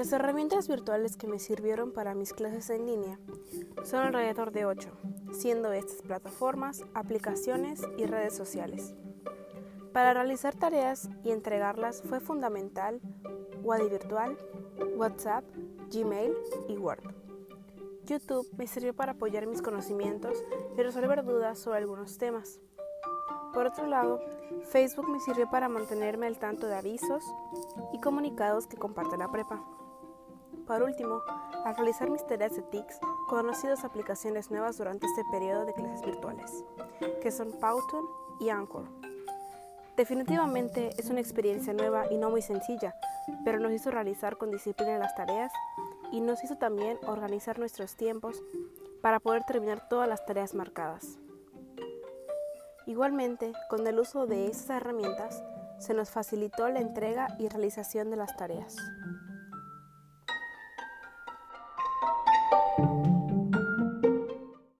Las 0.00 0.14
herramientas 0.14 0.66
virtuales 0.66 1.18
que 1.18 1.26
me 1.26 1.38
sirvieron 1.38 1.92
para 1.92 2.14
mis 2.14 2.32
clases 2.32 2.70
en 2.70 2.86
línea 2.86 3.18
son 3.84 4.00
alrededor 4.00 4.50
de 4.50 4.64
8, 4.64 4.88
siendo 5.32 5.74
estas 5.74 6.00
plataformas, 6.00 6.82
aplicaciones 6.94 7.82
y 7.98 8.06
redes 8.06 8.34
sociales. 8.34 8.94
Para 9.92 10.14
realizar 10.14 10.54
tareas 10.54 11.10
y 11.22 11.32
entregarlas 11.32 12.00
fue 12.00 12.18
fundamental 12.18 13.02
Wadi 13.62 13.90
Virtual, 13.90 14.38
WhatsApp, 14.96 15.44
Gmail 15.92 16.32
y 16.70 16.78
Word. 16.78 17.02
YouTube 18.06 18.50
me 18.56 18.66
sirvió 18.66 18.96
para 18.96 19.12
apoyar 19.12 19.46
mis 19.46 19.60
conocimientos 19.60 20.42
y 20.78 20.82
resolver 20.82 21.22
dudas 21.26 21.58
sobre 21.58 21.76
algunos 21.76 22.16
temas. 22.16 22.58
Por 23.52 23.66
otro 23.66 23.86
lado, 23.86 24.18
Facebook 24.70 25.10
me 25.10 25.20
sirvió 25.20 25.50
para 25.50 25.68
mantenerme 25.68 26.26
al 26.26 26.38
tanto 26.38 26.68
de 26.68 26.76
avisos 26.76 27.22
y 27.92 28.00
comunicados 28.00 28.66
que 28.66 28.78
comparte 28.78 29.18
la 29.18 29.30
prepa. 29.30 29.62
Por 30.70 30.84
último, 30.84 31.24
al 31.64 31.74
realizar 31.74 32.08
mis 32.10 32.24
tareas 32.24 32.54
de 32.54 32.62
TICS, 32.62 33.00
conocí 33.26 33.66
dos 33.66 33.82
aplicaciones 33.82 34.52
nuevas 34.52 34.78
durante 34.78 35.04
este 35.04 35.24
periodo 35.32 35.64
de 35.64 35.74
clases 35.74 36.06
virtuales, 36.06 36.64
que 37.20 37.32
son 37.32 37.50
Powtoon 37.50 38.04
y 38.38 38.50
Anchor. 38.50 38.84
Definitivamente 39.96 40.90
es 40.96 41.10
una 41.10 41.18
experiencia 41.18 41.72
nueva 41.72 42.04
y 42.12 42.18
no 42.18 42.30
muy 42.30 42.40
sencilla, 42.40 42.94
pero 43.44 43.58
nos 43.58 43.72
hizo 43.72 43.90
realizar 43.90 44.36
con 44.36 44.52
disciplina 44.52 44.96
las 44.96 45.16
tareas 45.16 45.52
y 46.12 46.20
nos 46.20 46.44
hizo 46.44 46.54
también 46.54 47.00
organizar 47.04 47.58
nuestros 47.58 47.96
tiempos 47.96 48.40
para 49.02 49.18
poder 49.18 49.42
terminar 49.42 49.88
todas 49.88 50.08
las 50.08 50.24
tareas 50.24 50.54
marcadas. 50.54 51.18
Igualmente, 52.86 53.54
con 53.68 53.84
el 53.88 53.98
uso 53.98 54.28
de 54.28 54.46
esas 54.46 54.70
herramientas, 54.70 55.42
se 55.80 55.94
nos 55.94 56.10
facilitó 56.10 56.68
la 56.68 56.78
entrega 56.78 57.26
y 57.40 57.48
realización 57.48 58.08
de 58.10 58.18
las 58.18 58.36
tareas. 58.36 58.76